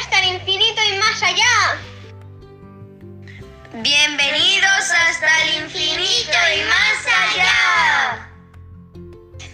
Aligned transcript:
hasta 0.00 0.20
el 0.20 0.36
infinito 0.36 0.80
y 0.82 0.98
más 0.98 1.22
allá. 1.22 1.80
Bienvenidos 3.74 4.90
hasta 4.90 5.42
el 5.42 5.64
infinito 5.64 6.38
y 6.56 6.62
más 6.64 7.06
allá. 7.06 8.28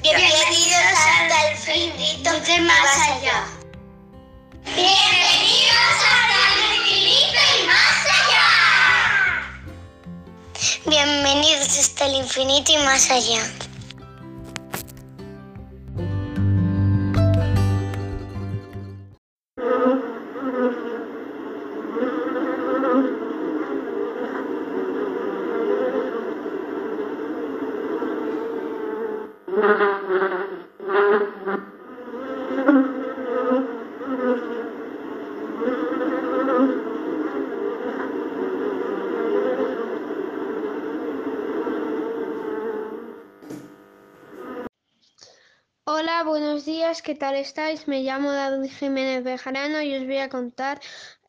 Bienvenidos 0.01 0.97
hasta 0.97 1.47
el 1.47 1.55
infinito 1.55 2.31
y 2.47 2.61
más 2.61 2.97
allá. 2.99 3.47
Bienvenidos 4.65 5.97
hasta 6.13 6.37
el 6.55 6.77
infinito 6.77 7.41
y 7.59 7.67
más 7.67 7.99
allá. 8.17 8.47
Bienvenidos 10.87 11.79
hasta 11.79 12.07
el 12.07 12.15
infinito 12.15 12.73
y 12.73 12.79
más 12.79 13.11
allá. 13.11 13.74
Hola, 45.87 46.25
buenos 46.25 46.67
días, 46.67 47.01
¿qué 47.01 47.15
tal 47.15 47.35
estáis? 47.37 47.89
Me 47.89 48.03
llamo 48.03 48.33
David 48.33 48.71
Jiménez 48.71 49.25
Bejarano 49.25 49.81
y 49.81 49.95
os 49.97 50.05
voy 50.05 50.19
a 50.19 50.29
contar 50.29 50.79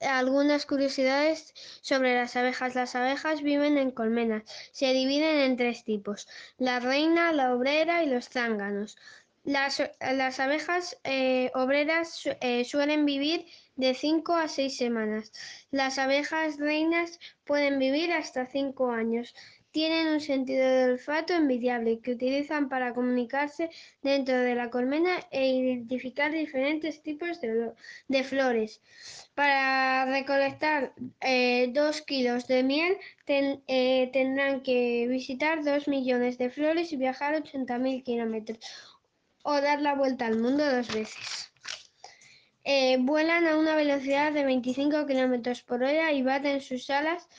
algunas 0.02 0.66
curiosidades 0.66 1.54
sobre 1.82 2.16
las 2.16 2.36
abejas. 2.36 2.76
Las 2.76 2.96
abejas 2.96 3.42
viven 3.42 3.78
en 3.78 3.92
colmenas. 3.92 4.44
Se 4.72 4.94
dividen 4.94 5.40
en 5.40 5.58
tres 5.58 5.84
tipos, 5.84 6.28
la 6.58 6.80
reina, 6.80 7.32
la 7.32 7.54
obrera 7.54 8.04
y 8.04 8.10
los 8.10 8.30
zánganos. 8.30 8.98
Las, 9.44 9.82
las 10.00 10.40
abejas 10.40 10.98
eh, 11.04 11.52
obreras 11.54 12.28
eh, 12.42 12.66
suelen 12.66 13.06
vivir 13.06 13.46
de 13.76 13.94
5 13.94 14.34
a 14.34 14.48
6 14.48 14.78
semanas. 14.78 15.32
Las 15.72 15.98
abejas 16.00 16.58
reinas 16.58 17.20
pueden 17.46 17.80
vivir 17.80 18.12
hasta 18.12 18.46
5 18.46 18.92
años. 18.92 19.36
Tienen 19.72 20.08
un 20.08 20.22
sentido 20.22 20.66
de 20.66 20.86
olfato 20.86 21.34
envidiable 21.34 22.00
que 22.00 22.14
utilizan 22.14 22.70
para 22.70 22.94
comunicarse 22.94 23.70
dentro 24.02 24.38
de 24.38 24.56
la 24.56 24.70
colmena 24.70 25.20
e 25.32 25.48
identificar 25.48 26.32
diferentes 26.32 27.04
tipos 27.04 27.42
de, 27.42 28.24
flores. 28.24 28.82
Para 29.34 30.06
recolectar 30.06 30.94
eh, 31.20 31.72
dos 31.74 32.02
kilos 32.02 32.48
de 32.48 32.64
miel 32.64 32.98
eh, 33.28 34.10
tendrán 34.14 34.62
que 34.62 35.08
visitar 35.10 35.62
dos 35.66 35.90
millones 35.90 36.38
de 36.38 36.50
flores 36.50 36.94
y 36.94 36.96
viajar 36.96 37.36
80.000 37.36 38.02
kilómetros 38.04 38.60
o 39.44 39.60
dar 39.60 39.82
la 39.82 39.96
vuelta 39.96 40.26
al 40.26 40.38
mundo 40.38 40.64
dos 40.66 40.88
veces. 40.94 41.52
Eh, 42.68 42.98
vuelan 43.00 43.48
a 43.48 43.58
una 43.58 43.76
velocidad 43.76 44.34
de 44.34 44.44
25 44.44 45.06
kilómetros 45.06 45.62
por 45.62 45.84
hora 45.84 46.12
y 46.12 46.24
baten 46.24 46.62
sus 46.62 46.90
alas 46.90 47.30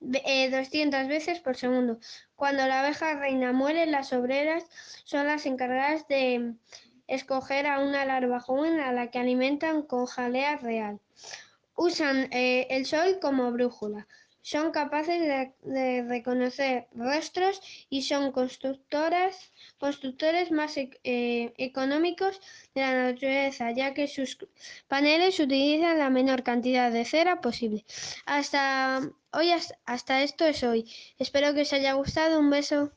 eh, 0.00 0.48
200 0.48 1.08
veces 1.08 1.40
por 1.40 1.56
segundo. 1.56 1.98
Cuando 2.36 2.66
la 2.68 2.80
abeja 2.80 3.14
reina 3.14 3.52
muere, 3.52 3.86
las 3.86 4.12
obreras 4.12 4.64
son 5.04 5.26
las 5.26 5.44
encargadas 5.44 6.06
de 6.06 6.54
escoger 7.08 7.66
a 7.66 7.80
una 7.80 8.04
larva 8.04 8.38
joven 8.38 8.78
a 8.78 8.92
la 8.92 9.10
que 9.10 9.18
alimentan 9.18 9.82
con 9.82 10.06
jalea 10.06 10.56
real. 10.56 11.00
Usan 11.74 12.28
eh, 12.32 12.68
el 12.70 12.86
sol 12.86 13.18
como 13.20 13.50
brújula. 13.50 14.06
Son 14.52 14.70
capaces 14.70 15.20
de, 15.64 16.04
reconocer 16.14 16.86
rostros 16.94 17.60
y 17.90 18.02
son 18.02 18.30
constructoras, 18.30 19.52
constructores 19.76 20.52
más 20.52 20.76
e 20.76 20.84
eh, 21.02 21.52
económicos 21.58 22.40
de 22.72 22.82
la 22.82 22.94
naturaleza, 23.10 23.72
ya 23.72 23.92
que 23.92 24.06
sus 24.06 24.38
paneles 24.86 25.40
utilizan 25.40 25.98
la 25.98 26.10
menor 26.10 26.44
cantidad 26.44 26.92
de 26.92 27.04
cera 27.04 27.40
posible. 27.40 27.84
Hasta 28.24 29.00
hoy, 29.32 29.48
hasta 29.84 30.22
esto 30.22 30.44
es 30.44 30.62
hoy. 30.62 30.80
Espero 31.18 31.52
que 31.52 31.62
os 31.62 31.72
haya 31.72 31.94
gustado. 31.94 32.38
Un 32.38 32.50
beso. 32.50 32.92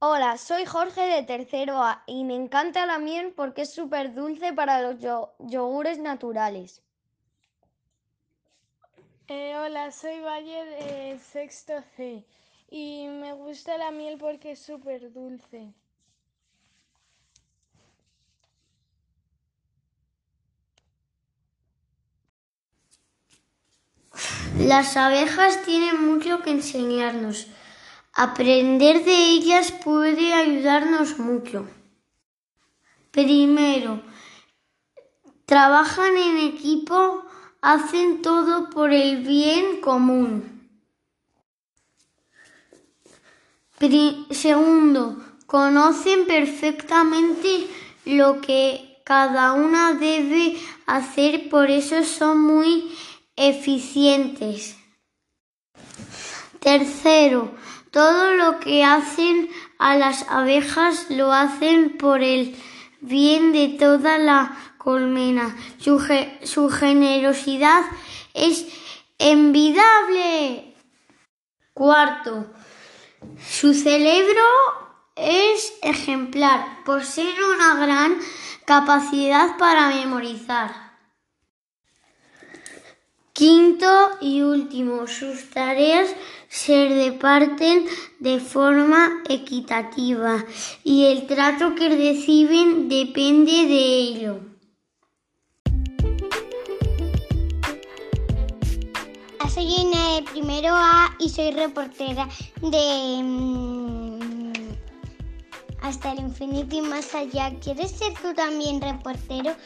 Hola, 0.00 0.38
soy 0.38 0.64
Jorge 0.64 1.02
de 1.02 1.22
tercero 1.22 1.84
A 1.84 2.02
y 2.08 2.24
me 2.24 2.34
encanta 2.34 2.84
la 2.84 2.98
miel 2.98 3.32
porque 3.36 3.62
es 3.62 3.72
súper 3.72 4.12
dulce 4.12 4.52
para 4.52 4.82
los 4.82 4.98
yo 4.98 5.34
yogures 5.38 5.98
naturales. 6.00 6.82
Eh, 9.32 9.54
hola, 9.56 9.92
soy 9.92 10.18
Valle 10.18 10.64
de 10.64 11.20
sexto 11.20 11.74
C 11.94 12.26
y 12.68 13.06
me 13.06 13.32
gusta 13.32 13.78
la 13.78 13.92
miel 13.92 14.18
porque 14.18 14.50
es 14.50 14.58
súper 14.58 15.12
dulce. 15.12 15.72
Las 24.58 24.96
abejas 24.96 25.62
tienen 25.62 26.04
mucho 26.08 26.42
que 26.42 26.50
enseñarnos. 26.50 27.46
Aprender 28.12 29.04
de 29.04 29.30
ellas 29.30 29.70
puede 29.70 30.32
ayudarnos 30.32 31.20
mucho. 31.20 31.68
Primero, 33.12 34.02
trabajan 35.46 36.16
en 36.16 36.38
equipo 36.52 37.29
hacen 37.62 38.22
todo 38.22 38.70
por 38.70 38.92
el 38.92 39.18
bien 39.18 39.80
común. 39.80 40.60
Segundo, 44.30 45.16
conocen 45.46 46.26
perfectamente 46.26 47.66
lo 48.04 48.40
que 48.40 49.00
cada 49.04 49.54
una 49.54 49.94
debe 49.94 50.56
hacer, 50.86 51.48
por 51.48 51.70
eso 51.70 52.04
son 52.04 52.40
muy 52.40 52.94
eficientes. 53.36 54.76
Tercero, 56.60 57.54
todo 57.90 58.34
lo 58.34 58.60
que 58.60 58.84
hacen 58.84 59.48
a 59.78 59.96
las 59.96 60.28
abejas 60.28 61.10
lo 61.10 61.32
hacen 61.32 61.96
por 61.96 62.22
el 62.22 62.54
bien 63.00 63.52
de 63.52 63.68
toda 63.78 64.18
la 64.18 64.69
colmena. 64.82 65.54
Su, 65.78 66.02
su 66.42 66.70
generosidad 66.70 67.82
es 68.32 68.66
envidiable. 69.18 70.74
Cuarto, 71.74 72.46
su 73.38 73.74
cerebro 73.74 74.42
es 75.16 75.74
ejemplar. 75.82 76.82
Poseen 76.84 77.36
una 77.56 77.74
gran 77.74 78.18
capacidad 78.64 79.58
para 79.58 79.88
memorizar. 79.88 80.90
Quinto 83.34 84.10
y 84.20 84.42
último, 84.42 85.06
sus 85.06 85.50
tareas 85.50 86.08
se 86.48 86.88
reparten 86.88 87.86
de 88.18 88.40
forma 88.40 89.22
equitativa 89.28 90.44
y 90.84 91.06
el 91.06 91.26
trato 91.26 91.74
que 91.74 91.88
reciben 91.88 92.88
depende 92.88 93.52
de 93.52 93.98
ello. 93.98 94.49
Soy 99.48 99.74
en 99.74 99.90
primero 100.26 100.68
A 100.72 101.16
y 101.18 101.28
soy 101.28 101.50
reportera 101.50 102.28
de 102.60 103.20
mmm, 103.22 104.52
Hasta 105.82 106.12
el 106.12 106.20
infinito 106.20 106.76
y 106.76 106.82
más 106.82 107.12
allá. 107.14 107.52
¿Quieres 107.58 107.90
ser 107.90 108.12
tú 108.22 108.32
también 108.34 108.80
reportero? 108.80 109.56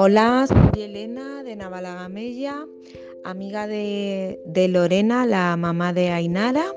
Hola, 0.00 0.46
soy 0.46 0.82
Elena 0.82 1.42
de 1.42 1.56
Navalagamella, 1.56 2.64
amiga 3.24 3.66
de, 3.66 4.68
Lorena, 4.70 5.26
la 5.26 5.56
mamá 5.56 5.92
de 5.92 6.10
Ainara, 6.10 6.72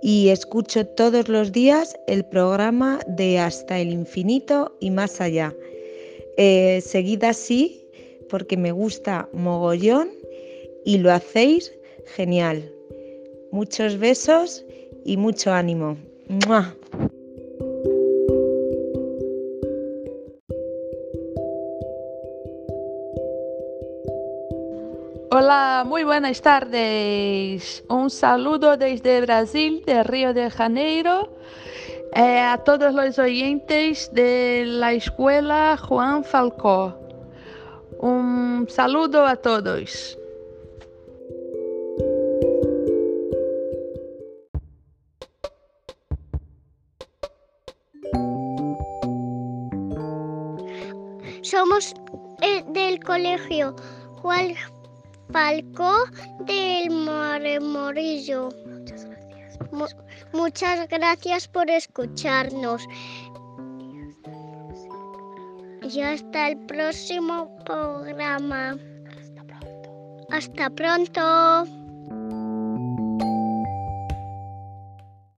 y 0.00 0.28
escucho 0.28 0.86
todos 0.86 1.28
los 1.28 1.50
días 1.50 1.98
el 2.06 2.24
programa 2.24 3.00
de 3.08 3.40
Hasta 3.40 3.80
el 3.80 3.90
infinito 3.90 4.76
y 4.78 4.92
más 4.92 5.20
allá. 5.20 5.52
Eh, 6.36 6.80
seguid 6.86 7.24
así 7.24 7.84
porque 8.30 8.56
me 8.56 8.70
gusta 8.70 9.28
mogollón 9.32 10.08
y 10.84 10.98
lo 10.98 11.10
hacéis 11.10 11.72
genial. 12.14 12.72
Muchos 13.50 13.98
besos 13.98 14.64
y 15.04 15.16
mucho 15.16 15.52
ánimo. 15.52 15.96
Hola, 25.38 25.84
muy 25.86 26.02
buenas 26.02 26.40
tardes. 26.40 27.84
Un 27.90 28.08
saludo 28.08 28.78
desde 28.78 29.20
Brasil, 29.20 29.82
de 29.84 30.02
Río 30.02 30.32
de 30.32 30.48
Janeiro, 30.48 31.28
eh, 32.14 32.40
a 32.40 32.56
todos 32.64 32.94
los 32.94 33.18
oyentes 33.18 34.10
de 34.14 34.64
la 34.66 34.94
escuela 34.94 35.76
Juan 35.76 36.24
Falcó. 36.24 36.98
Un 38.00 38.66
saludo 38.70 39.26
a 39.26 39.36
todos. 39.36 40.18
Somos 51.42 51.92
eh, 52.40 52.64
del 52.68 53.04
colegio 53.04 53.76
Juan 54.22 54.54
Falcó 55.32 56.04
del 56.40 56.90
Morillo. 57.60 58.48
Muchas 58.66 59.04
gracias. 59.04 59.58
muchas 60.32 60.88
gracias 60.88 61.48
por 61.48 61.70
escucharnos. 61.70 62.82
Y 65.82 66.00
hasta 66.00 66.48
el 66.48 66.58
próximo 66.66 67.48
programa. 67.64 68.76
Hasta 69.10 69.44
pronto. 69.44 70.26
Hasta 70.30 70.70
pronto. 70.70 71.75